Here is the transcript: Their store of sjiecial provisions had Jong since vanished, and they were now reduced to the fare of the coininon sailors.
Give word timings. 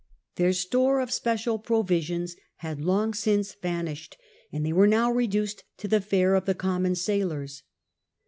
Their 0.35 0.51
store 0.53 0.99
of 0.99 1.09
sjiecial 1.09 1.63
provisions 1.63 2.35
had 2.55 2.79
Jong 2.81 3.13
since 3.13 3.53
vanished, 3.53 4.17
and 4.51 4.65
they 4.65 4.73
were 4.73 4.87
now 4.87 5.11
reduced 5.11 5.63
to 5.77 5.87
the 5.87 6.01
fare 6.01 6.33
of 6.33 6.45
the 6.45 6.55
coininon 6.55 6.97
sailors. 6.97 7.61